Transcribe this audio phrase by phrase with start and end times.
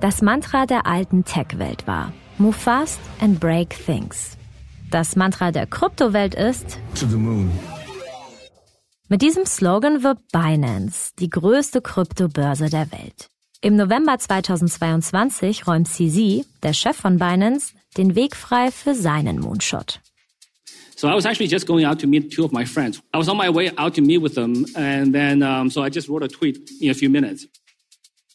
[0.00, 4.38] Das Mantra der alten Tech-Welt war Move fast and break things.
[4.90, 7.50] Das Mantra der Kryptowelt ist To the moon.
[9.10, 13.28] Mit diesem Slogan wirbt Binance, die größte Kryptobörse der Welt.
[13.60, 20.00] Im November 2022 räumt CZ, der Chef von Binance, den Weg frei für seinen Moonshot.
[20.96, 23.02] So I was actually just going out to meet two of my friends.
[23.14, 25.90] I was on my way out to meet with them, and then um, so I
[25.90, 27.46] just wrote a tweet in a few minutes.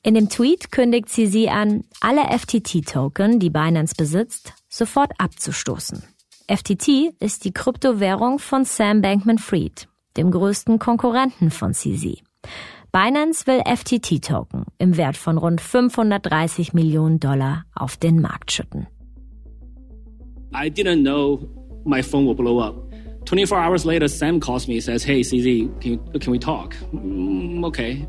[0.05, 6.03] In dem Tweet kündigt CZ an, alle FTT-Token, die Binance besitzt, sofort abzustoßen.
[6.47, 12.21] FTT ist die Kryptowährung von Sam Bankman-Fried, dem größten Konkurrenten von CZ.
[12.91, 18.85] Binance will FTT-Token im Wert von rund 530 Millionen Dollar auf den Markt schütten.
[20.53, 21.39] I didn't know
[21.83, 22.75] my phone will blow up.
[23.25, 26.75] 24 hours later, Sam calls me and says, Hey, CZ, can, can we talk?
[26.93, 28.07] Mm, okay.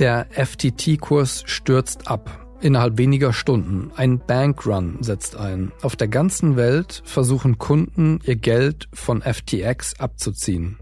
[0.00, 2.40] Der FTT-Kurs stürzt ab.
[2.60, 3.92] Innerhalb weniger Stunden.
[3.94, 5.70] Ein Bankrun setzt ein.
[5.82, 10.78] Auf der ganzen Welt versuchen Kunden, ihr Geld von FTX abzuziehen.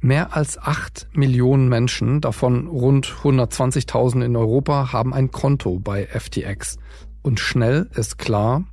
[0.00, 6.78] Mehr als acht Millionen Menschen, davon rund 120.000 in Europa, haben ein Konto bei FTX.
[7.22, 8.64] Und schnell ist klar,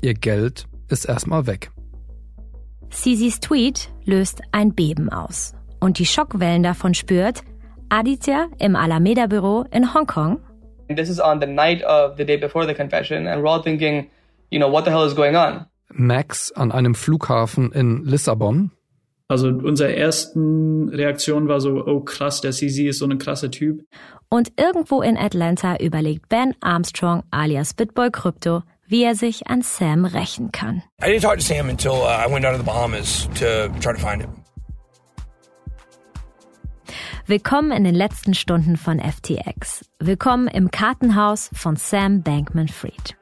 [0.00, 1.72] ihr Geld ist erstmal weg.
[2.90, 5.54] CZs Tweet löst ein Beben aus.
[5.80, 7.42] Und die Schockwellen davon spürt
[7.92, 10.40] Aditya im Alameda-Büro in Hongkong.
[10.88, 14.08] This is on the night of the day before the confession, and we're all thinking,
[14.50, 15.66] you know, what the hell is going on?
[15.90, 18.70] Max an einem Flughafen in Lissabon.
[19.28, 23.84] Also unsere ersten Reaktion war so, oh krass, der CZ ist so ein krasser Typ.
[24.30, 30.06] Und irgendwo in Atlanta überlegt Ben Armstrong alias Bitboy Crypto, wie er sich an Sam
[30.06, 30.82] rächen kann.
[31.02, 33.92] I didn't talk to Sam until uh, I went down to the Bahamas to try
[33.92, 34.41] to find him.
[37.26, 39.84] Willkommen in den letzten Stunden von FTX.
[39.98, 43.16] Willkommen im Kartenhaus von Sam Bankman-Fried.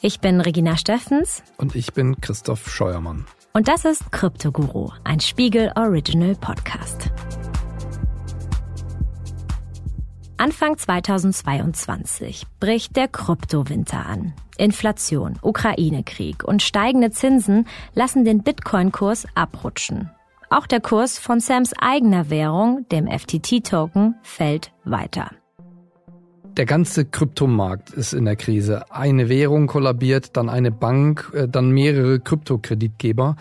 [0.00, 1.42] Ich bin Regina Steffens.
[1.56, 3.26] Und ich bin Christoph Scheuermann.
[3.52, 7.10] Und das ist Kryptoguru, ein Spiegel Original Podcast.
[10.36, 14.32] Anfang 2022 bricht der Kryptowinter an.
[14.56, 20.10] Inflation, Ukraine-Krieg und steigende Zinsen lassen den Bitcoin-Kurs abrutschen.
[20.52, 25.30] Auch der Kurs von Sams eigener Währung, dem FTT-Token, fällt weiter.
[26.56, 28.90] Der ganze Kryptomarkt ist in der Krise.
[28.90, 33.36] Eine Währung kollabiert, dann eine Bank, äh, dann mehrere Kryptokreditgeber.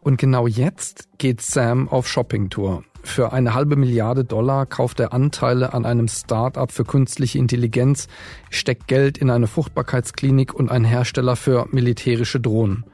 [0.00, 2.82] Und genau jetzt geht Sam auf Shoppingtour.
[3.02, 8.08] Für eine halbe Milliarde Dollar kauft er Anteile an einem Start-up für künstliche Intelligenz,
[8.48, 12.86] steckt Geld in eine Fruchtbarkeitsklinik und einen Hersteller für militärische Drohnen.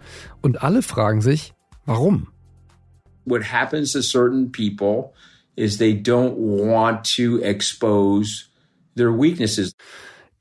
[0.43, 1.55] Und alle fragen sich,
[1.87, 2.27] warum?
[3.25, 5.15] What happens to certain people
[5.57, 8.49] is they don't want to expose
[8.97, 9.73] their weaknesses.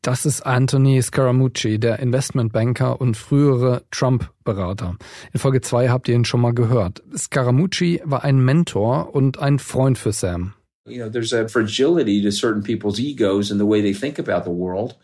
[0.02, 4.96] Das ist Anthony Scaramucci, der Investmentbanker und frühere Trump-Berater.
[5.34, 7.04] In Folge 2 habt ihr ihn schon mal gehört.
[7.18, 10.54] Scaramucci war ein Mentor und ein Freund für Sam.
[10.86, 14.46] You know, there's a fragility to certain people's egos and the way they think about
[14.46, 14.96] the world.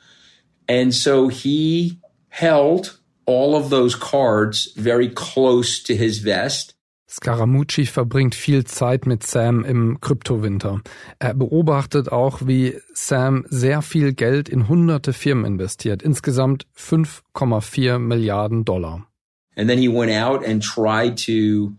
[0.68, 2.00] And so he
[2.30, 6.75] held all of those cards very close to his vest.
[7.16, 10.82] Scaramucci verbringt viel Zeit mit Sam im Kryptowinter.
[11.18, 18.66] Er beobachtet auch, wie Sam sehr viel Geld in hunderte Firmen investiert, insgesamt 5,4 Milliarden
[18.66, 19.08] Dollar.
[19.56, 21.72] And then he went out and tried to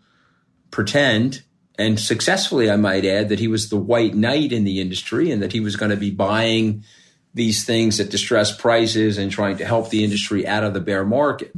[0.70, 1.44] pretend
[1.78, 5.42] and successfully I might add that he was the white knight in the industry and
[5.42, 6.84] that he was going to be buying
[7.34, 11.04] these things at distressed prices and trying to help the industry out of the bear
[11.04, 11.52] market.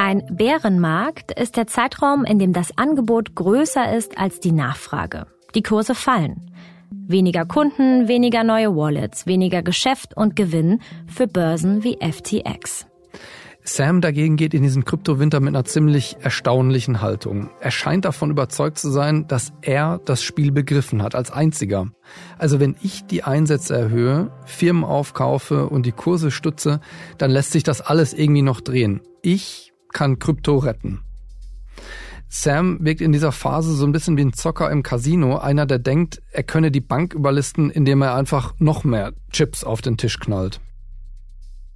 [0.00, 5.26] Ein Bärenmarkt ist der Zeitraum, in dem das Angebot größer ist als die Nachfrage.
[5.56, 6.52] Die Kurse fallen.
[6.92, 12.86] Weniger Kunden, weniger neue Wallets, weniger Geschäft und Gewinn für Börsen wie FTX.
[13.64, 17.50] Sam dagegen geht in diesen Kryptowinter mit einer ziemlich erstaunlichen Haltung.
[17.60, 21.88] Er scheint davon überzeugt zu sein, dass er das Spiel begriffen hat, als einziger.
[22.38, 26.80] Also wenn ich die Einsätze erhöhe, Firmen aufkaufe und die Kurse stütze,
[27.18, 29.00] dann lässt sich das alles irgendwie noch drehen.
[29.22, 31.00] Ich kann Krypto retten.
[32.28, 35.78] Sam wirkt in dieser Phase so ein bisschen wie ein Zocker im Casino, einer, der
[35.78, 40.18] denkt, er könne die Bank überlisten, indem er einfach noch mehr Chips auf den Tisch
[40.18, 40.60] knallt.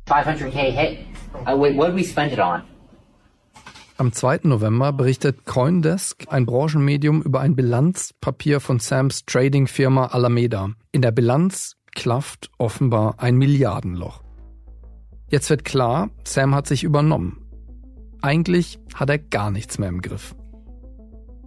[0.08, 0.98] 500k hit.
[1.46, 2.62] Uh, wait, what did we spend it on?
[3.96, 4.40] Am 2.
[4.44, 10.70] November berichtet Coindesk, ein Branchenmedium, über ein Bilanzpapier von Sams Trading-Firma Alameda.
[10.90, 14.22] In der Bilanz klafft offenbar ein Milliardenloch.
[15.28, 17.41] Jetzt wird klar, Sam hat sich übernommen.
[18.22, 20.34] Eigentlich hat er gar nichts mehr im Griff.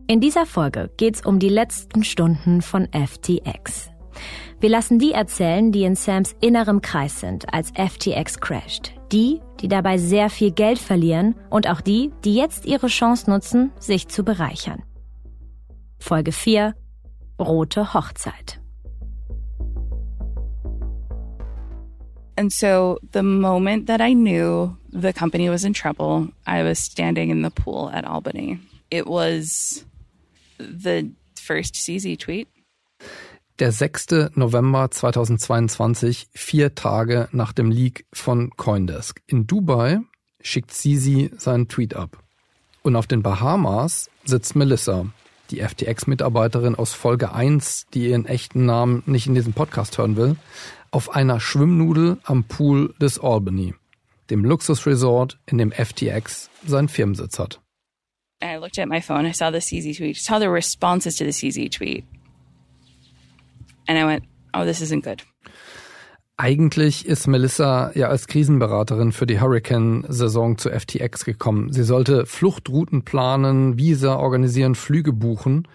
[0.07, 3.89] In dieser Folge geht's um die letzten Stunden von FTX.
[4.59, 8.93] Wir lassen die erzählen, die in Sams innerem Kreis sind, als FTX crasht.
[9.11, 13.71] Die, die dabei sehr viel Geld verlieren und auch die, die jetzt ihre Chance nutzen,
[13.79, 14.83] sich zu bereichern.
[15.97, 16.75] Folge 4
[17.39, 18.61] Rote Hochzeit.
[22.37, 27.29] And so the moment that I knew the company was in trouble, I was standing
[27.29, 28.59] in the pool at Albany.
[28.91, 29.85] It was
[30.59, 32.47] the first CZ tweet.
[33.59, 34.35] Der 6.
[34.35, 39.21] November 2022, vier Tage nach dem Leak von Coindesk.
[39.27, 40.01] In Dubai
[40.41, 42.21] schickt Sisi seinen Tweet ab.
[42.81, 45.05] Und auf den Bahamas sitzt Melissa,
[45.51, 50.35] die FTX-Mitarbeiterin aus Folge 1, die ihren echten Namen nicht in diesem Podcast hören will,
[50.95, 53.73] auf einer Schwimmnudel am Pool des Albany,
[54.29, 57.59] dem Luxusresort, in dem FTX seinen Firmensitz hat.
[58.41, 61.31] I looked at my phone, I saw the CZ tweet, saw the responses to the
[61.31, 62.05] CZ tweet.
[63.89, 65.25] And I went, oh, this isn't good.
[66.37, 71.73] Eigentlich ist Melissa ja als Krisenberaterin für die Hurricane-Saison zu FTX gekommen.
[71.73, 75.67] Sie sollte Fluchtrouten planen, Visa organisieren, Flüge buchen.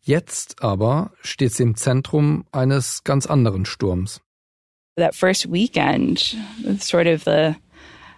[0.00, 4.20] Jetzt aber steht sie im Zentrum eines ganz anderen Sturms.
[4.96, 6.18] That first weekend,
[6.78, 7.56] sort of the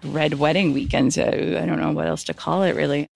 [0.04, 3.06] red wedding weekend, so I don't know what else to call it really.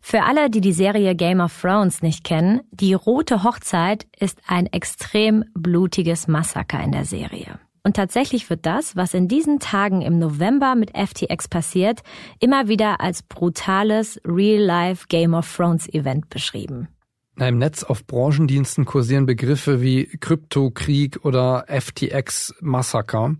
[0.00, 4.66] Für alle, die die Serie Game of Thrones nicht kennen, die Rote Hochzeit ist ein
[4.66, 7.58] extrem blutiges Massaker in der Serie.
[7.82, 12.02] Und tatsächlich wird das, was in diesen Tagen im November mit FTX passiert,
[12.40, 16.88] immer wieder als brutales Real-Life Game of Thrones Event beschrieben.
[17.38, 23.36] Im Netz auf Branchendiensten kursieren Begriffe wie Kryptokrieg oder FTX-Massaker.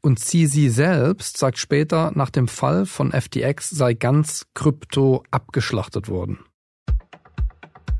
[0.00, 6.38] Und Sisi selbst sagt später, nach dem Fall von FTX sei ganz Krypto abgeschlachtet worden.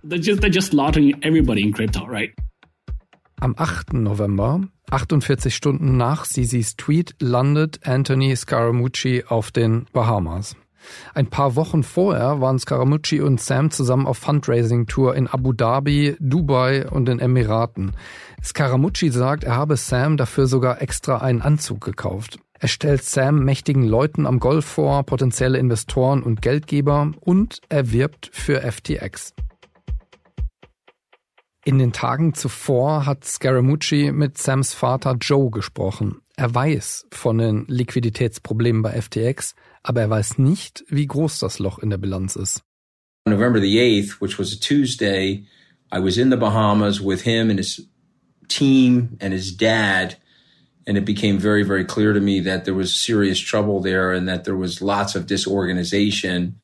[0.02, 2.34] They're just, they're just slaughtering everybody in crypto, right?
[3.40, 3.92] Am 8.
[3.94, 10.56] November, 48 Stunden nach Sisis Tweet, landet Anthony Scaramucci auf den Bahamas.
[11.14, 16.88] Ein paar Wochen vorher waren Scaramucci und Sam zusammen auf Fundraising-Tour in Abu Dhabi, Dubai
[16.88, 17.92] und den Emiraten.
[18.42, 22.38] Scaramucci sagt, er habe Sam dafür sogar extra einen Anzug gekauft.
[22.58, 28.30] Er stellt Sam mächtigen Leuten am Golf vor, potenzielle Investoren und Geldgeber und er wirbt
[28.32, 29.34] für FTX.
[31.66, 36.20] In den Tagen zuvor hat Scaramucci mit Sams Vater Joe gesprochen.
[36.36, 39.54] Er weiß von den Liquiditätsproblemen bei FTX,
[39.84, 42.62] aber er weiß nicht, wie groß das Loch in der Bilanz ist.
[43.26, 45.46] November the 8th, which was a Tuesday,
[45.92, 47.88] I was in the Bahamas with him and his
[48.48, 50.16] team and his dad.
[50.86, 54.28] And it became very, very clear to me that there was serious trouble there and
[54.28, 56.60] that there was lots of disorganization.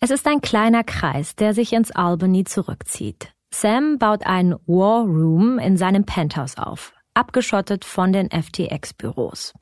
[0.00, 3.32] Es ist ein kleiner Kreis, der sich ins Albany zurückzieht.
[3.52, 9.52] Sam baut einen War Room in seinem Penthouse auf, abgeschottet von den FTX-Büros.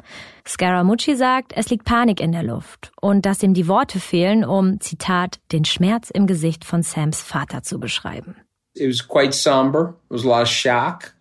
[0.47, 4.81] Scaramucci sagt, es liegt Panik in der Luft und dass ihm die Worte fehlen, um,
[4.81, 8.37] Zitat, den Schmerz im Gesicht von Sams Vater zu beschreiben.
[8.75, 9.95] It was quite somber.
[10.09, 11.15] There was a lot of shock.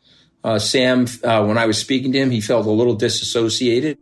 [0.43, 3.97] Uh, Sam, uh, when I was speaking to him, he felt a little disassociated.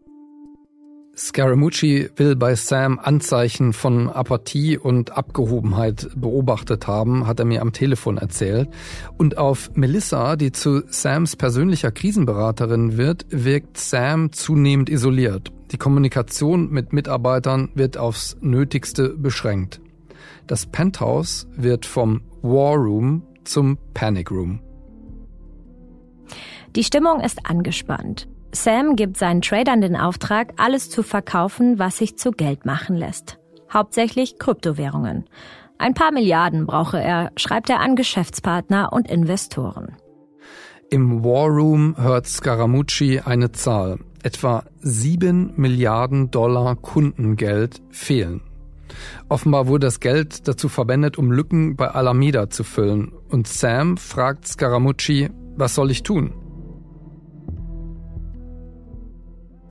[1.15, 7.71] Scaramucci will bei Sam Anzeichen von Apathie und Abgehobenheit beobachtet haben, hat er mir am
[7.71, 8.69] Telefon erzählt.
[9.15, 15.51] Und auf Melissa, die zu Sams persönlicher Krisenberaterin wird, wirkt Sam zunehmend isoliert.
[15.71, 19.81] Die Kommunikation mit Mitarbeitern wird aufs Nötigste beschränkt.
[20.47, 24.61] Das Penthouse wird vom War Room zum Panic Room.
[26.75, 28.27] Die Stimmung ist angespannt.
[28.55, 33.39] Sam gibt seinen Tradern den Auftrag, alles zu verkaufen, was sich zu Geld machen lässt.
[33.71, 35.25] Hauptsächlich Kryptowährungen.
[35.79, 39.97] Ein paar Milliarden brauche er, schreibt er an Geschäftspartner und Investoren.
[40.91, 43.97] Im War Room hört Scaramucci eine Zahl.
[44.21, 48.41] Etwa sieben Milliarden Dollar Kundengeld fehlen.
[49.29, 53.11] Offenbar wurde das Geld dazu verwendet, um Lücken bei Alameda zu füllen.
[53.29, 56.42] Und Sam fragt Scaramucci, was soll ich tun?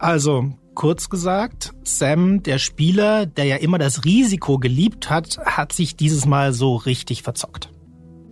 [0.03, 5.95] Also, kurz gesagt, Sam, der Spieler, der ja immer das Risiko geliebt hat, hat sich
[5.95, 7.71] dieses Mal so richtig verzockt.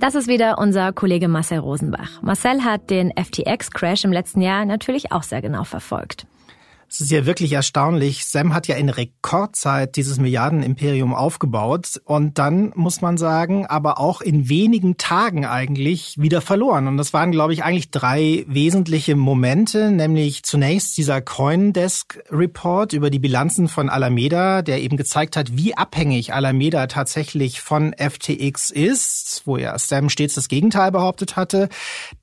[0.01, 2.23] Das ist wieder unser Kollege Marcel Rosenbach.
[2.23, 6.27] Marcel hat den FTX-Crash im letzten Jahr natürlich auch sehr genau verfolgt.
[6.93, 8.27] Es ist ja wirklich erstaunlich.
[8.27, 14.21] Sam hat ja in Rekordzeit dieses Milliardenimperium aufgebaut und dann muss man sagen, aber auch
[14.21, 16.89] in wenigen Tagen eigentlich wieder verloren.
[16.89, 23.11] Und das waren, glaube ich, eigentlich drei wesentliche Momente, nämlich zunächst dieser Coindesk Report über
[23.11, 29.43] die Bilanzen von Alameda, der eben gezeigt hat, wie abhängig Alameda tatsächlich von FTX ist,
[29.45, 31.69] wo ja Sam stets das Gegenteil behauptet hatte.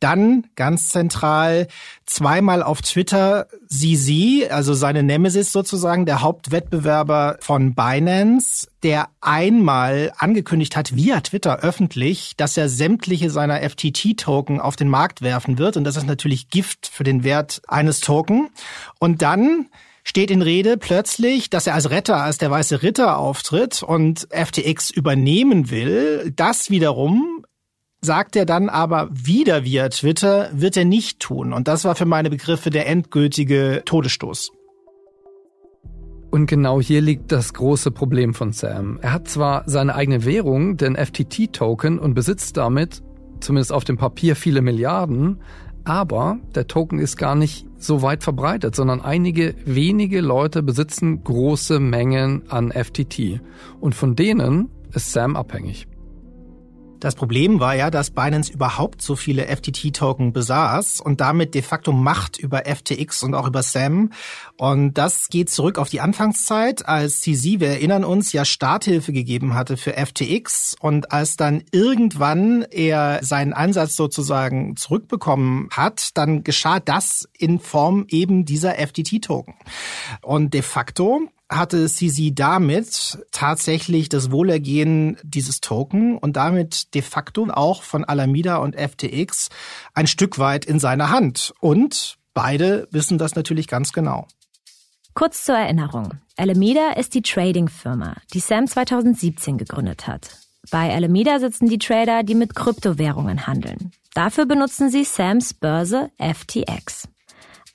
[0.02, 1.68] Dann ganz zentral
[2.08, 10.76] zweimal auf Twitter CZ, also seine Nemesis sozusagen, der Hauptwettbewerber von Binance, der einmal angekündigt
[10.76, 15.78] hat via Twitter öffentlich, dass er sämtliche seiner FTT-Token auf den Markt werfen wird.
[15.78, 18.50] Und das ist natürlich Gift für den Wert eines Token.
[19.00, 19.68] Und dann
[20.08, 24.90] steht in Rede plötzlich, dass er als Retter, als der weiße Ritter auftritt und FTX
[24.90, 26.32] übernehmen will.
[26.34, 27.46] Das wiederum
[28.08, 31.52] sagt er dann aber wieder via Twitter, wird er nicht tun.
[31.52, 34.52] Und das war für meine Begriffe der endgültige Todesstoß.
[36.32, 38.98] Und genau hier liegt das große Problem von Sam.
[39.02, 43.04] Er hat zwar seine eigene Währung, den FTT-Token, und besitzt damit,
[43.42, 45.42] zumindest auf dem Papier, viele Milliarden,
[45.84, 51.80] aber der Token ist gar nicht so weit verbreitet, sondern einige wenige Leute besitzen große
[51.80, 53.42] Mengen an FTT.
[53.82, 55.88] Und von denen ist Sam abhängig.
[57.00, 61.92] Das Problem war ja, dass Binance überhaupt so viele FTT-Token besaß und damit de facto
[61.92, 64.12] Macht über FTX und auch über SAM.
[64.58, 69.54] Und das geht zurück auf die Anfangszeit, als CZ, wir erinnern uns, ja Starthilfe gegeben
[69.54, 76.80] hatte für FTX und als dann irgendwann er seinen Einsatz sozusagen zurückbekommen hat, dann geschah
[76.80, 79.54] das in Form eben dieser FTT-Token.
[80.24, 87.48] Und de facto hatte CZ damit tatsächlich das Wohlergehen dieses Token und damit de facto
[87.50, 89.50] auch von Alameda und FTX
[89.94, 91.54] ein Stück weit in seiner Hand.
[91.60, 94.28] Und beide wissen das natürlich ganz genau.
[95.14, 96.14] Kurz zur Erinnerung.
[96.36, 100.30] Alameda ist die Trading-Firma, die Sam 2017 gegründet hat.
[100.70, 103.92] Bei Alameda sitzen die Trader, die mit Kryptowährungen handeln.
[104.14, 107.08] Dafür benutzen sie Sams Börse FTX.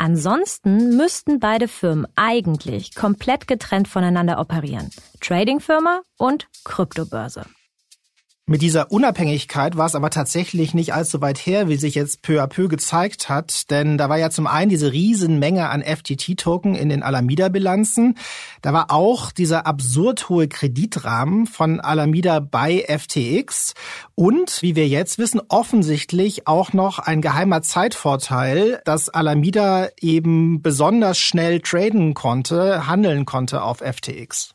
[0.03, 4.91] Ansonsten müssten beide Firmen eigentlich komplett getrennt voneinander operieren.
[5.21, 7.47] Tradingfirma und Kryptobörse.
[8.45, 12.43] Mit dieser Unabhängigkeit war es aber tatsächlich nicht allzu weit her, wie sich jetzt peu
[12.43, 16.89] à peu gezeigt hat, denn da war ja zum einen diese Riesenmenge an FTT-Token in
[16.89, 18.19] den Alameda-Bilanzen,
[18.61, 23.75] da war auch dieser absurd hohe Kreditrahmen von Alameda bei FTX
[24.17, 31.17] und, wie wir jetzt wissen, offensichtlich auch noch ein geheimer Zeitvorteil, dass Alameda eben besonders
[31.17, 34.53] schnell traden konnte, handeln konnte auf FTX.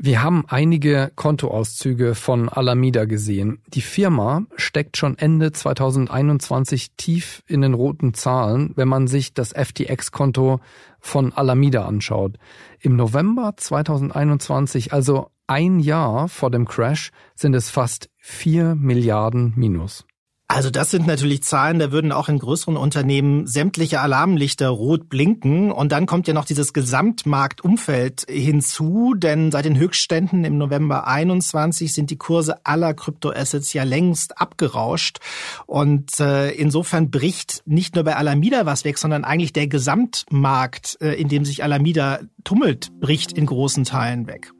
[0.00, 3.60] Wir haben einige Kontoauszüge von Alameda gesehen.
[3.66, 9.52] Die Firma steckt schon Ende 2021 tief in den roten Zahlen, wenn man sich das
[9.52, 10.60] FTX-Konto
[11.00, 12.38] von Alameda anschaut.
[12.78, 20.06] Im November 2021, also ein Jahr vor dem Crash, sind es fast vier Milliarden Minus.
[20.50, 25.70] Also das sind natürlich Zahlen, da würden auch in größeren Unternehmen sämtliche Alarmlichter rot blinken.
[25.70, 31.92] Und dann kommt ja noch dieses Gesamtmarktumfeld hinzu, denn seit den Höchstständen im November 21
[31.92, 35.18] sind die Kurse aller Kryptoassets ja längst abgerauscht.
[35.66, 41.12] Und äh, insofern bricht nicht nur bei Alameda was weg, sondern eigentlich der Gesamtmarkt, äh,
[41.12, 44.50] in dem sich Alameda tummelt, bricht in großen Teilen weg.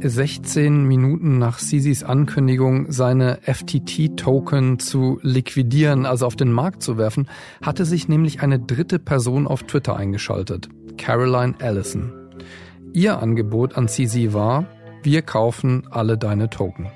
[0.00, 7.28] 16 Minuten nach Sisis Ankündigung, seine FTT-Token zu liquidieren, also auf den Markt zu werfen,
[7.62, 12.12] hatte sich nämlich eine dritte Person auf Twitter eingeschaltet, Caroline Allison.
[12.92, 14.66] Ihr Angebot an Sisi war,
[15.02, 16.86] wir kaufen alle deine Token.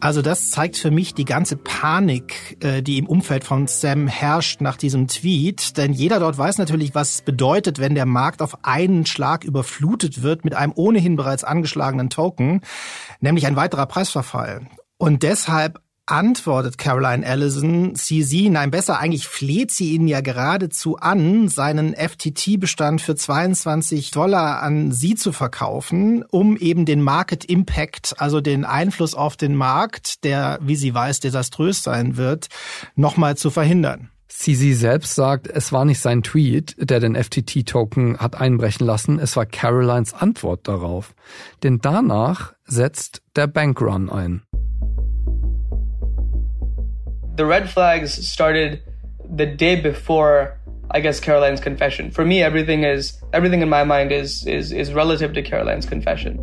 [0.00, 4.60] Also das zeigt für mich die ganze Panik, äh, die im Umfeld von Sam herrscht
[4.60, 5.76] nach diesem Tweet.
[5.76, 10.22] Denn jeder dort weiß natürlich, was es bedeutet, wenn der Markt auf einen Schlag überflutet
[10.22, 12.60] wird mit einem ohnehin bereits angeschlagenen Token,
[13.20, 14.68] nämlich ein weiterer Preisverfall.
[14.98, 21.48] Und deshalb antwortet Caroline Allison CZ, nein, besser eigentlich fleht sie ihn ja geradezu an,
[21.48, 28.40] seinen FTT-Bestand für 22 Dollar an sie zu verkaufen, um eben den Market Impact, also
[28.40, 32.48] den Einfluss auf den Markt, der, wie sie weiß, desaströs sein wird,
[32.94, 34.10] nochmal zu verhindern.
[34.28, 39.36] CZ selbst sagt, es war nicht sein Tweet, der den FTT-Token hat einbrechen lassen, es
[39.36, 41.14] war Carolines Antwort darauf.
[41.62, 44.42] Denn danach setzt der Bankrun ein.
[47.38, 48.82] The red flags started
[49.30, 50.58] the day before
[50.90, 52.10] I guess Caroline's confession.
[52.10, 56.38] For me, everything is everything in my mind is is is relative to Caroline's confession.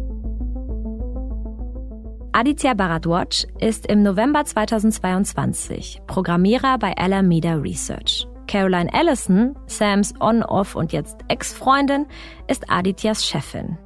[2.33, 8.27] Aditya Bharadwaj ist im November 2022 Programmierer bei Alameda Research.
[8.47, 12.05] Caroline Ellison, Sams On-Off und jetzt Ex-Freundin,
[12.47, 13.77] ist Adityas Chefin.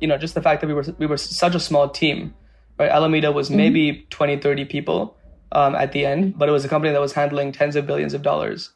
[0.00, 2.34] You know, just the fact that we were we were such a small team,
[2.78, 2.90] right?
[2.90, 3.56] Alameda was mm-hmm.
[3.56, 5.15] maybe 20, 30 people
[5.56, 8.14] um, at the end, but it was a company that was handling tens of billions
[8.14, 8.74] of dollars.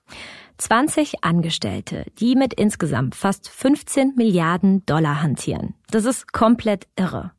[0.58, 5.74] 20 Angestellte, die mit insgesamt fast 15 Milliarden Dollar hantieren.
[5.90, 7.32] Das ist komplett irre.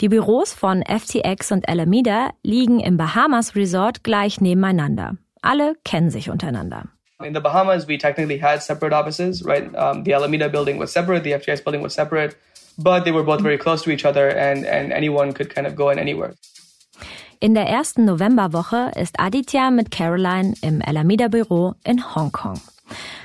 [0.00, 5.16] Die Büros von FTX und Alameda liegen im Bahamas Resort gleich nebeneinander.
[5.42, 6.84] Alle kennen sich untereinander.
[7.22, 9.74] In the Bahamas, we technically had separate offices, right?
[9.74, 12.36] Um, the Alameda building was separate, the FTX building was separate,
[12.78, 15.74] but they were both very close to each other and, and anyone could kind of
[15.74, 16.34] go in anywhere.
[17.38, 22.60] In der ersten Novemberwoche ist Aditya mit Caroline im Alameda Büro in Hongkong.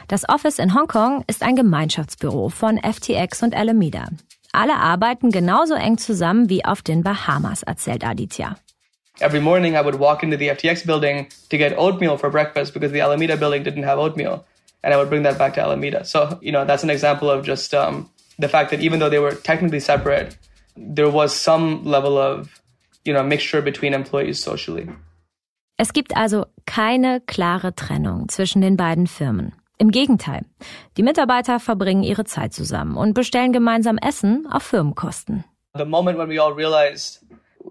[0.09, 4.07] Das Office in Hongkong ist ein Gemeinschaftsbüro von FTX und Alameda.
[4.51, 8.57] Alle arbeiten genauso eng zusammen wie auf den Bahamas, erzählt Aditya.
[9.21, 12.91] Every morning I would walk into the FTX building to get oatmeal for breakfast because
[12.91, 14.43] the Alameda building didn't have oatmeal.
[14.83, 16.03] And I would bring that back to Alameda.
[16.03, 19.19] So, you know, that's an example of just um, the fact that even though they
[19.19, 20.35] were technically separate,
[20.75, 22.60] there was some level of,
[23.05, 24.87] you know, mixture between employees socially.
[25.77, 29.53] Es gibt also keine klare Trennung zwischen den beiden Firmen.
[29.79, 30.45] Im Gegenteil,
[30.95, 35.43] die Mitarbeiter verbringen ihre Zeit zusammen und bestellen gemeinsam Essen auf Firmenkosten.
[35.75, 37.25] The moment when we all realized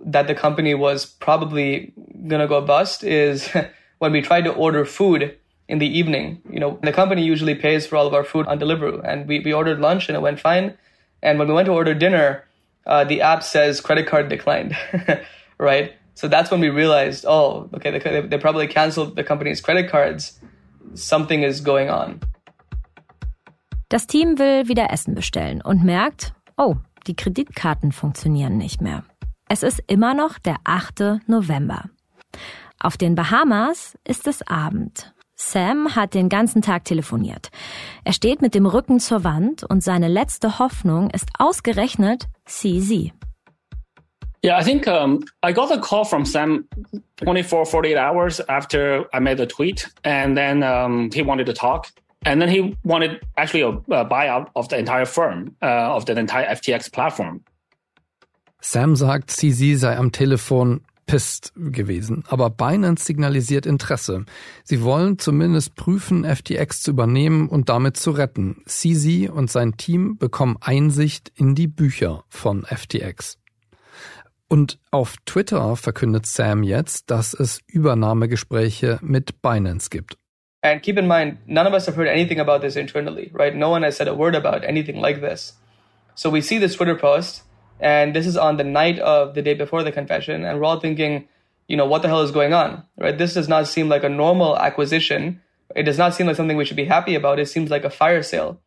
[0.04, 1.92] that the company was probably
[2.28, 3.48] to go bust is
[4.00, 5.36] when we tried to order food
[5.68, 6.42] in the evening.
[6.50, 9.38] You know, the company usually pays for all of our food on Deliveroo, and we,
[9.40, 10.74] we ordered lunch and it went fine.
[11.22, 12.44] And when we went to order dinner,
[12.90, 14.76] uh, the app says credit card declined,
[15.58, 15.92] right?
[16.14, 20.38] So that's when we realized, oh, okay, they, they probably canceled the company's credit cards
[20.94, 22.20] something is going on.
[23.88, 29.04] Das Team will wieder Essen bestellen und merkt, oh, die Kreditkarten funktionieren nicht mehr.
[29.48, 31.26] Es ist immer noch der 8.
[31.26, 31.90] November.
[32.78, 35.12] Auf den Bahamas ist es Abend.
[35.40, 37.50] Sam hat den ganzen Tag telefoniert.
[38.04, 43.12] Er steht mit dem Rücken zur Wand und seine letzte Hoffnung ist ausgerechnet CZ.
[44.44, 46.66] Yeah, I think um, I got a call from Sam
[47.16, 49.88] 24, 48 hours after I made the tweet.
[50.02, 51.88] And then um, he wanted to talk.
[52.24, 56.18] And then he wanted actually a, a buyout of the entire firm, uh, of the
[56.18, 57.42] entire FTX platform.
[58.60, 60.80] Sam sagt, CZ sei am Telefon
[61.10, 64.24] pisst gewesen, aber Binance signalisiert Interesse.
[64.62, 68.62] Sie wollen zumindest prüfen, FTX zu übernehmen und damit zu retten.
[68.66, 73.38] CZ und sein Team bekommen Einsicht in die Bücher von FTX.
[74.46, 80.16] Und auf Twitter verkündet Sam jetzt, dass es Übernahmegespräche mit Binance gibt.
[80.62, 83.56] And keep in mind, none of us have heard anything about this internally, right?
[83.56, 85.58] No one has said a word about anything like this.
[86.14, 87.42] So we see this Twitter post,
[87.80, 90.80] and this is on the night of the day before the confession, and we're all
[90.80, 91.28] thinking,
[91.68, 93.16] you know, what the hell is going on, right?
[93.16, 95.40] This does not seem like a normal acquisition.
[95.76, 97.38] It does not seem like something we should be happy about.
[97.38, 98.58] It seems like a fire sale.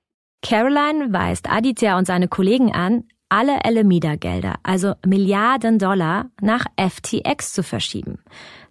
[0.42, 7.64] Caroline weist Aditya und seine Kollegen an, alle Alameda-Gelder, also Milliarden Dollar, nach FTX zu
[7.64, 8.20] verschieben.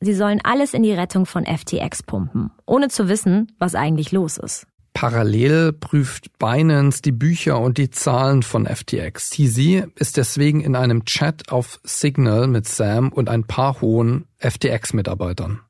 [0.01, 4.37] Sie sollen alles in die Rettung von FTX pumpen, ohne zu wissen, was eigentlich los
[4.39, 4.67] ist.
[4.95, 9.31] Parallel prüft Binance die Bücher und die Zahlen von FTX.
[9.31, 15.61] TZ ist deswegen in einem Chat auf Signal mit Sam und ein paar hohen FTX-Mitarbeitern.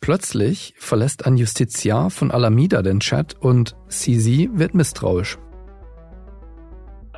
[0.00, 5.38] Plötzlich verlässt ein Justiziar von Alameda den Chat und CZ wird misstrauisch.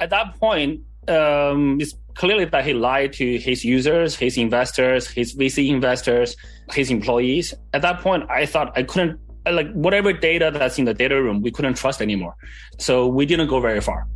[0.01, 5.35] at that point, um, it's clearly that he lied to his users, his investors, his
[5.35, 6.37] VC investors,
[6.73, 7.55] his employees.
[7.73, 9.19] At that point, I thought I couldn't,
[9.51, 12.35] like, whatever data that's in the data room, we couldn't trust anymore.
[12.79, 14.07] So we didn't go very far.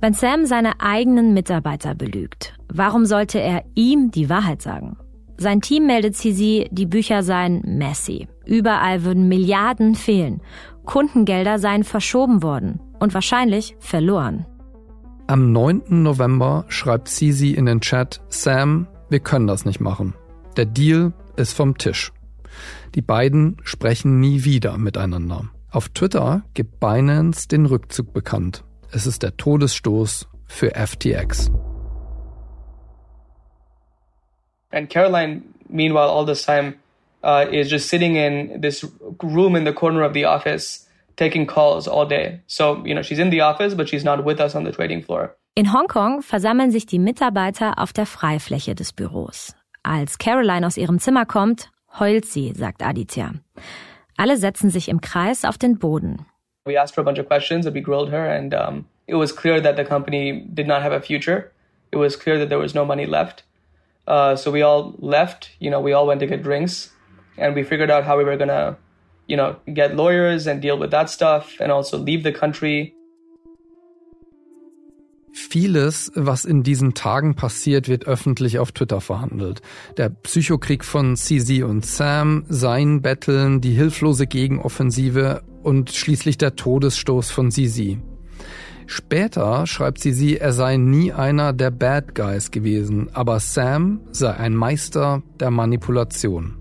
[0.00, 4.96] Wenn Sam seine eigenen Mitarbeiter belügt, warum sollte er ihm die Wahrheit sagen?
[5.38, 8.28] Sein Team meldet CZ, die Bücher seien messy.
[8.44, 10.40] Überall würden Milliarden fehlen.
[10.84, 14.46] Kundengelder seien verschoben worden und wahrscheinlich verloren.
[15.26, 15.82] Am 9.
[15.88, 20.14] November schreibt Sisi in den Chat, Sam, wir können das nicht machen.
[20.56, 22.12] Der Deal ist vom Tisch.
[22.94, 25.44] Die beiden sprechen nie wieder miteinander.
[25.70, 28.64] Auf Twitter gibt Binance den Rückzug bekannt.
[28.90, 31.50] Es ist der Todesstoß für FTX.
[34.70, 36.74] And Caroline, meanwhile, all this time,
[37.22, 38.86] uh, is just sitting in this
[39.22, 42.40] room in the corner of the office taking calls all day.
[42.46, 45.02] So, you know, she's in the office, but she's not with us on the trading
[45.02, 45.36] floor.
[45.54, 49.54] In Hongkong versammeln sich die Mitarbeiter auf der Freifläche des Büros.
[49.82, 53.32] Als Caroline aus ihrem Zimmer kommt, heult sie, sagt Aditya.
[54.16, 56.26] Alle setzen sich im Kreis auf den Boden.
[56.66, 59.32] We asked her a bunch of questions and we grilled her and um, it was
[59.32, 61.50] clear that the company did not have a future.
[61.92, 63.44] It was clear that there was no money left.
[64.06, 66.90] Uh, so we all left, you know, we all went to get drinks
[67.36, 68.76] and we figured out how we were gonna,
[69.26, 72.94] you know, get lawyers and deal with that stuff and also leave the country.
[75.32, 79.60] Vieles, was in diesen Tagen passiert, wird öffentlich auf Twitter verhandelt.
[79.96, 87.30] Der Psychokrieg von CZ und Sam, sein Betteln, die hilflose Gegenoffensive und schließlich der Todesstoß
[87.30, 87.98] von CZ.
[88.86, 94.54] Später schreibt sie, er sei nie einer der Bad Guys gewesen, aber Sam sei ein
[94.54, 96.56] Meister der Manipulation.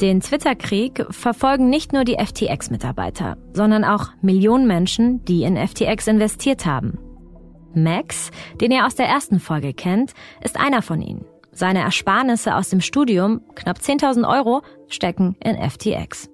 [0.00, 6.66] Den Twitter-Krieg verfolgen nicht nur die FTX-Mitarbeiter, sondern auch Millionen Menschen, die in FTX investiert
[6.66, 6.98] haben.
[7.76, 11.24] Max, den ihr aus der ersten Folge kennt, ist einer von ihnen.
[11.52, 16.28] Seine Ersparnisse aus dem Studium, knapp 10.000 Euro, stecken in FTX.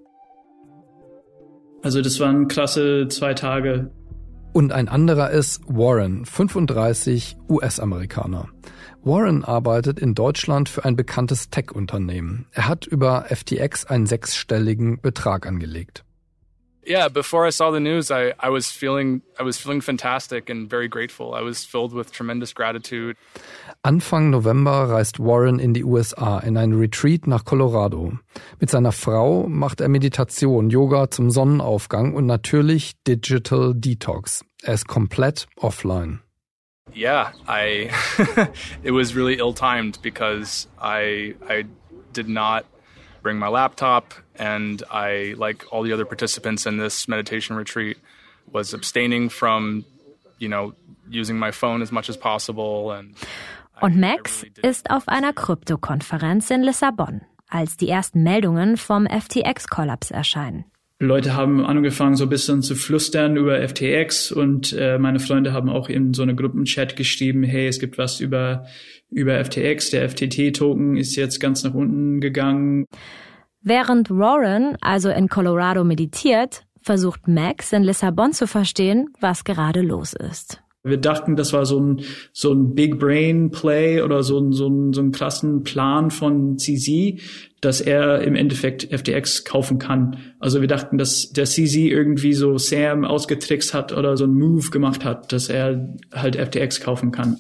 [1.82, 3.90] Also das waren krasse zwei Tage.
[4.52, 8.48] Und ein anderer ist Warren, 35 US-Amerikaner.
[9.02, 12.46] Warren arbeitet in Deutschland für ein bekanntes Tech-Unternehmen.
[12.52, 16.04] Er hat über FTX einen sechsstelligen Betrag angelegt.
[16.84, 20.68] Yeah, before I saw the news, I, I was feeling I was feeling fantastic and
[20.68, 21.34] very grateful.
[21.34, 23.16] I was filled with tremendous gratitude.
[23.82, 28.18] Anfang November reist Warren in die USA in ein Retreat nach Colorado.
[28.60, 34.44] Mit seiner Frau macht er Meditation, Yoga zum Sonnenaufgang und natürlich Digital Detox.
[34.62, 36.20] Er ist komplett offline.
[36.94, 37.90] Yeah, I
[38.82, 41.66] it was really ill-timed because I I
[42.12, 42.64] did not
[43.22, 47.98] bring my laptop, and I, like all the other participants in this meditation retreat,
[48.52, 49.84] was abstaining from,
[50.38, 50.74] you know,
[51.10, 52.92] using my phone as much as possible.
[52.92, 53.14] And
[53.80, 60.64] Und Max ist auf einer Krypto-Konferenz in Lissabon, als die ersten Meldungen vom FTX-Kollaps erscheinen.
[61.02, 65.70] Leute haben angefangen, so ein bisschen zu flüstern über FTX und äh, meine Freunde haben
[65.70, 68.66] auch in so eine Gruppenchat geschrieben, hey, es gibt was über,
[69.10, 72.86] über FTX, der FTT-Token ist jetzt ganz nach unten gegangen.
[73.62, 80.14] Während Warren also in Colorado meditiert, versucht Max in Lissabon zu verstehen, was gerade los
[80.14, 80.62] ist.
[80.82, 82.00] Wir dachten, das war so ein,
[82.32, 86.56] so ein Big Brain Play oder so ein, so ein, so ein krassen Plan von
[86.56, 87.20] CZ,
[87.60, 90.16] dass er im Endeffekt FTX kaufen kann.
[90.38, 94.70] Also wir dachten, dass der CZ irgendwie so Sam ausgetrickst hat oder so einen Move
[94.70, 97.36] gemacht hat, dass er halt FTX kaufen kann.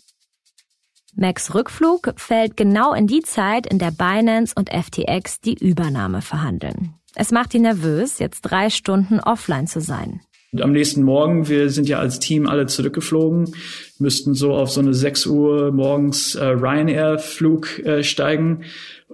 [1.16, 6.94] Max Rückflug fällt genau in die Zeit, in der Binance und FTX die Übernahme verhandeln.
[7.14, 10.20] Es macht ihn nervös, jetzt drei Stunden offline zu sein.
[10.52, 13.54] Und am nächsten Morgen, wir sind ja als Team alle zurückgeflogen,
[13.98, 18.64] müssten so auf so eine 6 Uhr morgens äh, Ryanair-Flug äh, steigen.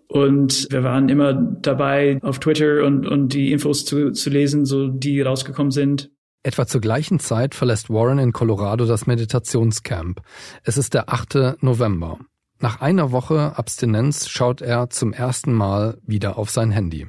[0.09, 4.89] Und wir waren immer dabei, auf Twitter und, und die Infos zu, zu lesen, so
[4.89, 6.11] die rausgekommen sind.
[6.47, 10.21] Etwa zur gleichen Zeit verlässt Warren in Colorado das Meditationscamp.
[10.63, 11.61] Es ist der 8.
[11.61, 12.21] November.
[12.61, 17.09] Nach einer Woche Abstinenz schaut er zum ersten Mal wieder auf sein Handy.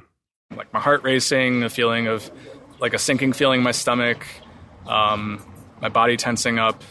[0.55, 2.31] Like my heart racing, a feeling of
[2.81, 4.25] like a sinking feeling in my stomach,
[4.87, 5.37] um,
[5.83, 6.83] my body tensing up,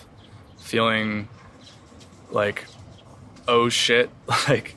[0.56, 1.26] feeling
[2.30, 2.64] like,
[3.48, 4.08] oh shit,
[4.48, 4.76] like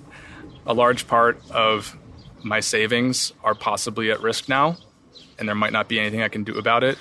[0.66, 1.96] a large part of
[2.42, 4.76] my savings are possibly at risk now,
[5.38, 6.98] and there might not be anything I can do about it.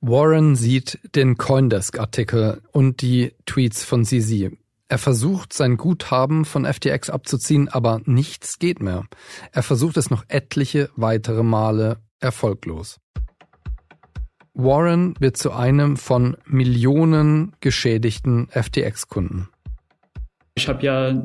[0.00, 4.52] Warren sieht den Coindesk-Artikel und die Tweets von CZ.
[4.88, 9.04] Er versucht, sein Guthaben von FTX abzuziehen, aber nichts geht mehr.
[9.52, 13.00] Er versucht es noch etliche weitere Male erfolglos.
[14.54, 19.48] Warren wird zu einem von Millionen geschädigten FTX-Kunden.
[20.54, 21.22] Ich habe ja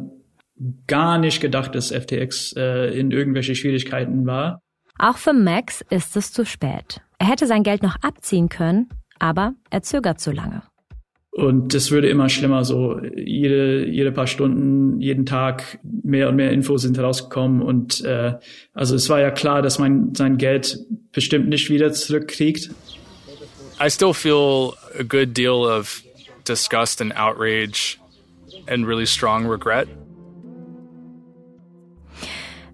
[0.88, 4.62] gar nicht gedacht, dass FTX äh, in irgendwelche Schwierigkeiten war.
[4.98, 7.02] Auch für Max ist es zu spät.
[7.22, 10.64] Er hätte sein Geld noch abziehen können, aber er zögert zu lange.
[11.30, 16.52] Und es würde immer schlimmer, so jede, jede paar Stunden, jeden Tag mehr und mehr
[16.52, 17.62] Infos sind rausgekommen.
[17.62, 18.40] Und äh,
[18.74, 20.80] also es war ja klar, dass man sein Geld
[21.12, 22.72] bestimmt nicht wieder zurückkriegt.
[23.80, 26.02] I still feel a good deal of
[26.48, 28.00] disgust and outrage
[28.66, 29.88] and really strong regret.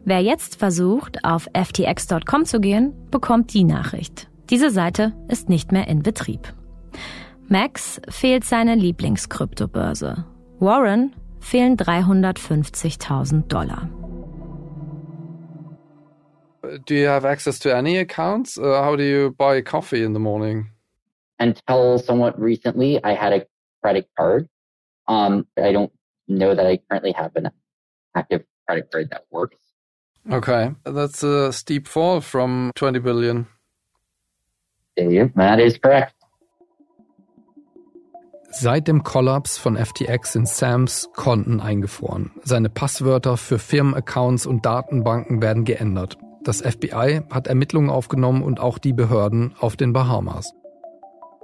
[0.05, 4.29] Wer jetzt versucht, auf ftx.com zu gehen, bekommt die Nachricht.
[4.49, 6.53] Diese Seite ist nicht mehr in Betrieb.
[7.49, 10.25] Max fehlt seine Lieblingskryptobörse.
[10.59, 13.89] Warren fehlen 350.000 Dollar.
[16.85, 18.57] Do you have access to any accounts?
[18.57, 20.71] Uh, how do you buy coffee in the morning?
[21.39, 23.45] Until somewhat recently, I had a
[23.81, 24.47] credit card.
[25.07, 25.91] Um, I don't
[26.27, 27.49] know that I currently have an
[28.15, 29.57] active credit card that works.
[30.29, 33.47] Okay, that's a steep fall from 20 billion.
[34.97, 36.13] That is correct.
[38.49, 42.31] Seit dem Kollaps von FTX sind Sams Konten eingefroren.
[42.43, 46.17] Seine Passwörter für Firmenaccounts und Datenbanken werden geändert.
[46.43, 50.53] Das FBI hat Ermittlungen aufgenommen und auch die Behörden auf den Bahamas.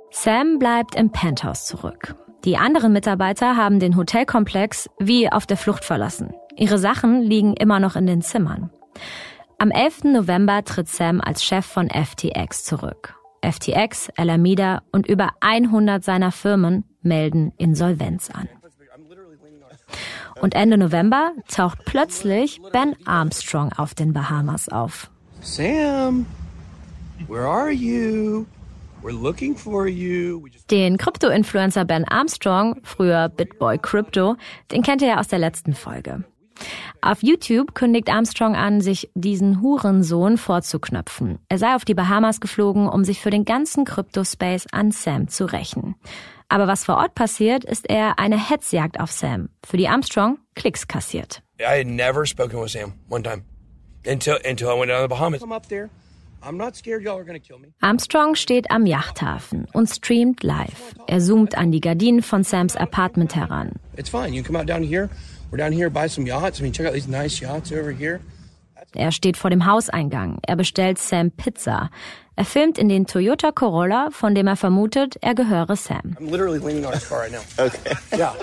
[0.10, 2.16] Sam bleibt im Penthouse zurück.
[2.46, 6.34] Die anderen Mitarbeiter haben den Hotelkomplex wie auf der Flucht verlassen.
[6.56, 8.72] Ihre Sachen liegen immer noch in den Zimmern.
[9.60, 10.06] Am 11.
[10.06, 13.16] November tritt Sam als Chef von FTX zurück.
[13.44, 18.48] FTX, Alameda und über 100 seiner Firmen melden Insolvenz an.
[20.42, 25.10] Und Ende November taucht plötzlich Ben Armstrong auf den Bahamas auf.
[25.42, 26.26] Sam,
[27.28, 28.46] where are you?
[29.04, 30.48] We're looking for you.
[30.72, 34.38] Den Krypto-Influencer Ben Armstrong, früher Bitboy Crypto,
[34.72, 36.24] den kennt ihr ja aus der letzten Folge.
[37.06, 41.38] Auf YouTube kündigt Armstrong an, sich diesen Hurensohn vorzuknöpfen.
[41.50, 45.44] Er sei auf die Bahamas geflogen, um sich für den ganzen Crypto-Space an Sam zu
[45.44, 45.96] rächen.
[46.48, 50.88] Aber was vor Ort passiert, ist eher eine Hetzjagd auf Sam, für die Armstrong Klicks
[50.88, 51.42] kassiert.
[51.60, 53.44] I had never spoken with Sam one time
[54.08, 55.42] until until I went down to the Bahamas.
[55.42, 55.90] Come up there.
[56.42, 57.74] I'm not scared y'all are gonna kill me.
[57.82, 60.96] Armstrong steht am Yachthafen und streamt live.
[61.08, 63.74] Er zoomt an die Gardinen von Sams Apartment heran.
[63.98, 64.34] It's fine.
[64.34, 65.10] You can come out down here.
[65.54, 66.60] We're down here buy some yachts.
[66.60, 68.22] I mean, check out these nice yachts over here.
[68.98, 70.40] Er steht vor dem Hauseingang.
[70.48, 71.92] Er bestellt Sam Pizza.
[72.36, 76.18] Er filmt in den Toyota Corolla, von dem er vermutet, er gehöre Sam.
[76.20, 77.44] I'm literally leaning on his car right now.
[77.64, 77.96] okay.
[78.18, 78.34] Yeah.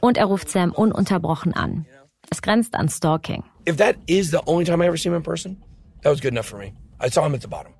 [0.00, 1.86] Und er ruft Sam ununterbrochen an.
[2.30, 3.42] Es grenzt an Stalking.
[3.66, 5.56] If that is the only time I ever see him in person,
[6.02, 6.72] that was good enough for me.
[7.00, 7.72] I saw him at the bottom.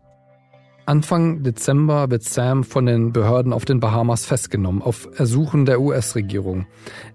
[0.91, 6.67] Anfang Dezember wird Sam von den Behörden auf den Bahamas festgenommen, auf Ersuchen der US-Regierung.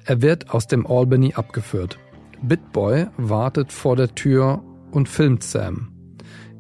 [0.05, 1.99] Er wird aus dem Albany abgeführt.
[2.41, 5.91] Bitboy wartet vor der Tür und filmt Sam.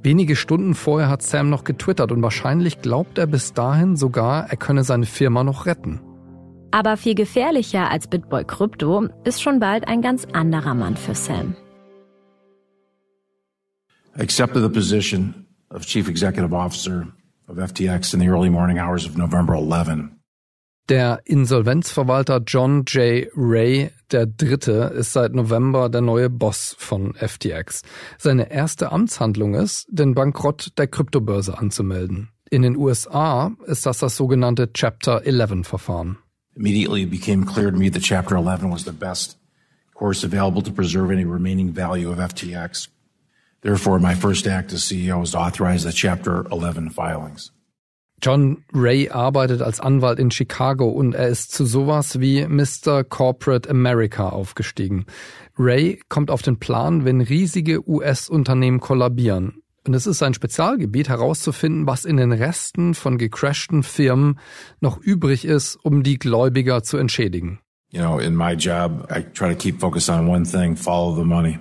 [0.03, 4.57] Wenige Stunden vorher hat Sam noch getwittert und wahrscheinlich glaubt er bis dahin sogar, er
[4.57, 6.01] könne seine Firma noch retten.
[6.71, 11.55] Aber viel gefährlicher als Bitboy Crypto ist schon bald ein ganz anderer Mann für Sam.
[14.17, 15.44] Accepted the position
[15.75, 17.07] of Chief Executive Officer
[17.47, 20.11] of FTX in the early morning hours of November 11.
[20.87, 23.27] Der Insolvenzverwalter John J.
[23.35, 27.81] Ray der Dritte ist seit November der neue Boss von FTX.
[28.19, 32.29] Seine erste Amtshandlung ist, den Bankrott der Kryptobörse anzumelden.
[32.51, 36.19] In den USA ist das das sogenannte Chapter 11 Verfahren.
[36.55, 39.37] Immediately it became clear to me that Chapter 11 was the best
[39.95, 42.89] course available to preserve any remaining value of FTX.
[43.65, 47.51] Therefore, my first act as CEO was to authorize the Chapter 11 filings.
[48.21, 53.03] John Ray arbeitet als Anwalt in Chicago und er ist zu sowas wie Mr.
[53.03, 55.07] Corporate America aufgestiegen.
[55.57, 59.63] Ray kommt auf den Plan, wenn riesige US-Unternehmen kollabieren.
[59.87, 64.37] Und es ist sein Spezialgebiet herauszufinden, was in den Resten von gecrashten Firmen
[64.79, 67.61] noch übrig ist, um die Gläubiger zu entschädigen.
[67.89, 71.23] You know, in my job, I try to keep focus on one thing, follow the
[71.23, 71.57] money.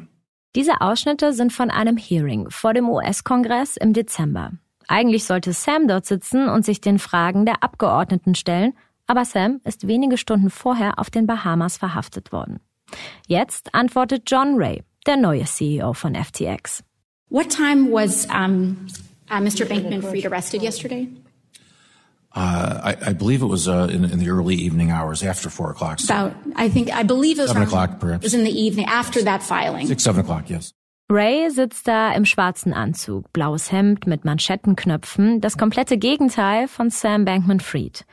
[0.55, 4.53] Diese Ausschnitte sind von einem Hearing vor dem US-Kongress im Dezember.
[4.87, 8.73] Eigentlich sollte Sam dort sitzen und sich den Fragen der Abgeordneten stellen,
[9.09, 12.61] aber Sam ist wenige Stunden vorher auf den Bahamas verhaftet worden.
[13.27, 16.85] Jetzt antwortet John Ray, der neue CEO von FTX.
[17.31, 18.87] What time was um,
[19.31, 19.65] uh, Mr.
[19.65, 21.09] Bankman-Fried arrested yesterday?
[22.35, 25.71] Uh, I, I, believe it was uh, in, in, the early evening hours after four
[25.71, 26.01] o'clock.
[26.01, 28.25] So About, I think, I believe it was seven o'clock, perhaps.
[28.25, 29.87] It was in the evening after that filing.
[29.87, 30.75] Six, seven o'clock, yes.
[31.09, 37.25] Ray sitzt da im schwarzen Anzug, blaues Hemd mit Manschettenknöpfen, das komplette Gegenteil von Sam
[37.25, 38.05] Bankman-Fried.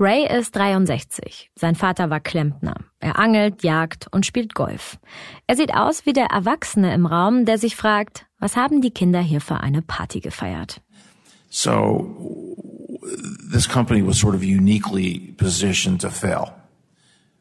[0.00, 1.50] Ray ist 63.
[1.54, 2.74] Sein Vater war Klempner.
[3.00, 4.98] Er angelt, jagt und spielt Golf.
[5.46, 9.20] Er sieht aus wie der Erwachsene im Raum, der sich fragt, was haben die Kinder
[9.20, 10.80] hier für eine Party gefeiert?
[11.50, 12.56] So,
[13.50, 16.54] this company was sort of uniquely positioned to fail.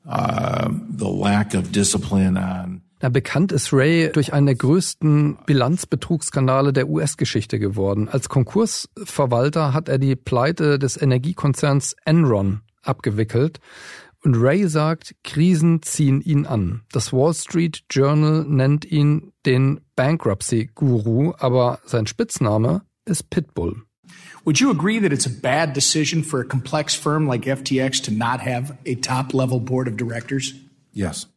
[0.07, 6.73] Uh, the lack of discipline on na, bekannt ist Ray durch einen der größten Bilanzbetrugsskandale
[6.73, 8.09] der US-Geschichte geworden.
[8.09, 13.59] Als Konkursverwalter hat er die Pleite des Energiekonzerns Enron abgewickelt.
[14.23, 16.81] Und Ray sagt, Krisen ziehen ihn an.
[16.91, 23.83] Das Wall Street Journal nennt ihn den Bankruptcy-Guru, aber sein Spitzname ist Pitbull.
[24.47, 28.11] Would you agree that it's a bad decision for a complex firm like FTX to
[28.11, 30.53] not have a top-level board of directors?
[30.93, 31.27] Yes.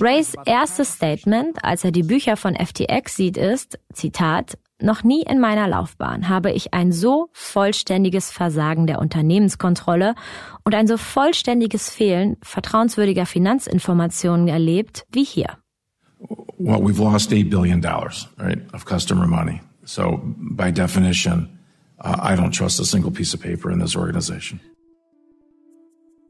[0.00, 5.38] Rays erstes Statement, als er die Bücher von FTX sieht, ist, Zitat, noch nie in
[5.38, 10.16] meiner Laufbahn habe ich ein so vollständiges Versagen der Unternehmenskontrolle
[10.64, 15.58] und ein so vollständiges Fehlen vertrauenswürdiger Finanzinformationen erlebt wie hier.
[16.58, 19.60] Well, we've lost eight billion dollars, right, of customer money.
[19.84, 21.53] So by definition,
[21.98, 24.60] I don't trust a single piece of paper in this organization.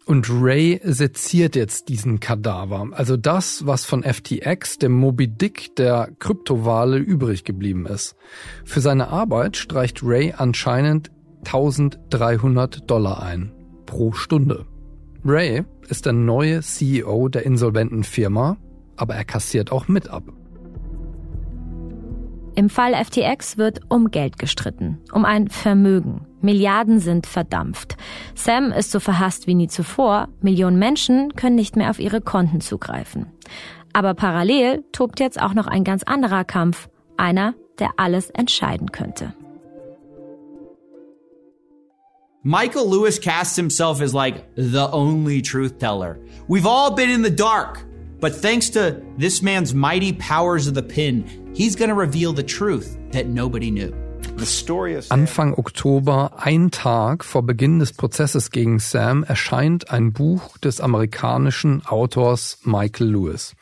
[0.06, 6.10] Und Ray seziert jetzt diesen Kadaver, also das, was von FTX, dem Moby Dick der
[6.18, 8.14] Kryptowale, übrig geblieben ist.
[8.66, 11.10] Für seine Arbeit streicht Ray anscheinend
[11.46, 13.52] 1300 Dollar ein
[13.86, 14.66] pro Stunde.
[15.24, 18.58] Ray ist der neue CEO der insolventen Firma,
[18.96, 20.24] aber er kassiert auch mit ab.
[22.56, 26.26] Im Fall FTX wird um Geld gestritten, um ein Vermögen.
[26.40, 27.96] Milliarden sind verdampft.
[28.34, 30.28] Sam ist so verhasst wie nie zuvor.
[30.40, 33.26] Millionen Menschen können nicht mehr auf ihre Konten zugreifen.
[33.92, 36.88] Aber parallel tobt jetzt auch noch ein ganz anderer Kampf.
[37.16, 39.34] Einer, der alles entscheiden könnte.
[42.44, 46.18] Michael Lewis casts himself as like the only truth teller.
[46.46, 47.84] We've all been in the dark,
[48.20, 52.42] but thanks to this man's mighty powers of the pen, He's going to reveal the
[52.42, 53.94] truth that nobody knew.
[55.10, 61.86] Anfang Oktober, ein Tag vor Beginn des Prozesses gegen Sam, erscheint ein Buch des amerikanischen
[61.86, 63.54] Autors Michael Lewis.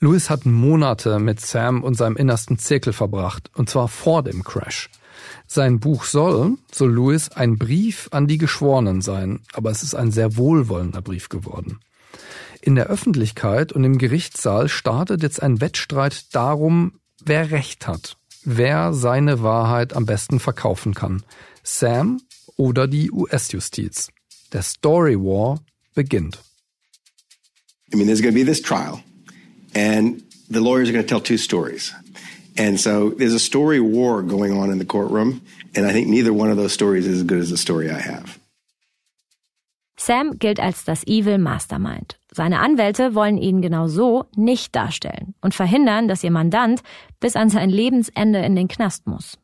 [0.00, 4.88] Lewis hat Monate mit Sam und seinem innersten Zirkel verbracht, und zwar vor dem Crash.
[5.46, 10.12] Sein Buch soll, so Lewis, ein Brief an die Geschworenen sein, aber es ist ein
[10.12, 11.80] sehr wohlwollender Brief geworden.
[12.66, 18.92] In der Öffentlichkeit und im Gerichtssaal startet jetzt ein Wettstreit darum, wer Recht hat, wer
[18.92, 21.22] seine Wahrheit am besten verkaufen kann.
[21.62, 22.20] Sam
[22.56, 24.08] oder die US-Justiz.
[24.52, 25.60] Der Story War
[25.94, 26.40] beginnt.
[27.92, 29.00] I mean, there's going to be this trial,
[29.72, 31.94] and the lawyers are going to tell two stories.
[32.58, 35.40] And so there's a story war going on in the courtroom,
[35.76, 38.00] and I think neither one of those stories is as good as the story I
[38.00, 38.40] have.
[39.96, 42.16] Sam gilt als das Evil Mastermind.
[42.36, 46.82] Seine Anwälte wollen ihn genau so nicht darstellen und verhindern, dass ihr Mandant
[47.18, 49.38] bis an sein Lebensende in den Knast muss.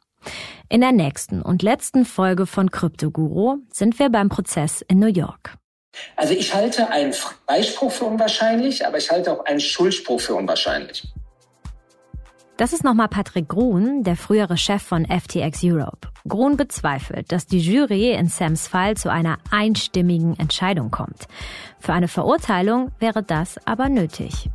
[0.69, 5.57] In der nächsten und letzten Folge von Kryptoguru sind wir beim Prozess in New York.
[6.17, 11.03] Also ich halte einen Freispruch für unwahrscheinlich, aber ich halte auch einen Schuldspruch für unwahrscheinlich.
[12.63, 16.07] Das ist nochmal Patrick Grun, der frühere Chef von FTX Europe.
[16.29, 21.27] Grun bezweifelt, dass die Jury in Sams Fall zu einer einstimmigen Entscheidung kommt.
[21.81, 24.49] Für eine Verurteilung wäre das aber nötig.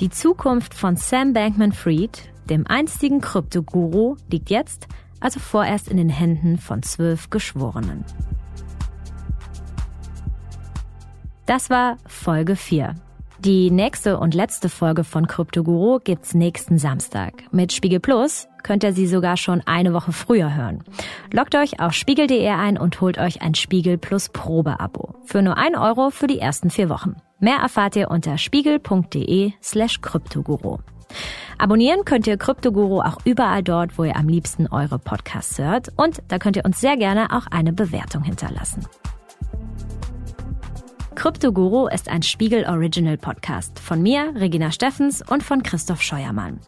[0.00, 4.88] Die Zukunft von Sam Bankman-Fried, dem einstigen Kryptoguru, liegt jetzt
[5.20, 8.04] also vorerst in den Händen von zwölf Geschworenen.
[11.46, 12.94] Das war Folge 4.
[13.46, 17.44] Die nächste und letzte Folge von Kryptoguru gibt's nächsten Samstag.
[17.52, 20.82] Mit Spiegel Plus könnt ihr sie sogar schon eine Woche früher hören.
[21.32, 25.14] Loggt euch auf spiegel.de ein und holt euch ein Spiegel Plus Probeabo.
[25.26, 27.14] Für nur ein Euro für die ersten vier Wochen.
[27.38, 30.78] Mehr erfahrt ihr unter spiegel.de slash Kryptoguru.
[31.56, 35.92] Abonnieren könnt ihr Kryptoguru auch überall dort, wo ihr am liebsten eure Podcasts hört.
[35.96, 38.88] Und da könnt ihr uns sehr gerne auch eine Bewertung hinterlassen.
[41.16, 46.60] Kryptoguru ist ein Spiegel Original Podcast von mir, Regina Steffens und von Christoph Scheuermann.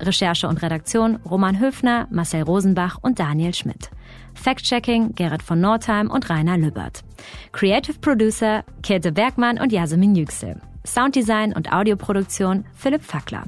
[0.00, 3.90] Recherche und Redaktion Roman Höfner, Marcel Rosenbach und Daniel Schmidt.
[4.32, 7.04] Fact-Checking Gerrit von Nordheim und Rainer Lübbert.
[7.52, 10.62] Creative Producer Käthe Bergmann und Jasmin Yüksel.
[10.86, 13.44] Sounddesign und Audioproduktion Philipp Fackler.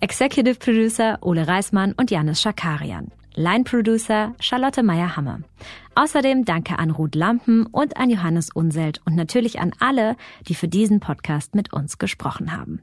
[0.00, 3.10] Executive Producer Ole Reismann und Janis Schakarian.
[3.34, 5.40] Line Producer Charlotte Meyer-Hammer.
[5.94, 10.16] Außerdem danke an Ruth Lampen und an Johannes Unselt und natürlich an alle,
[10.48, 12.82] die für diesen Podcast mit uns gesprochen haben.